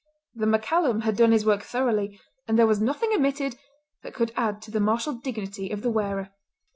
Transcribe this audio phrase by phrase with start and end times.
[0.33, 3.59] The MacCallum had done his work thoroughly, and there was nothing omitted
[4.01, 6.31] that could add to the martial dignity of the wearer.